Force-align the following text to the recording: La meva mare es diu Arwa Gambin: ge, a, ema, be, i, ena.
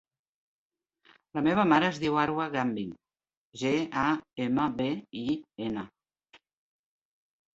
La 1.39 1.43
meva 1.47 1.65
mare 1.71 1.89
es 1.89 1.99
diu 2.03 2.15
Arwa 2.21 2.47
Gambin: 2.55 2.95
ge, 3.63 3.73
a, 4.03 4.07
ema, 4.45 4.65
be, 4.79 4.87
i, 5.25 5.37
ena. 5.69 5.85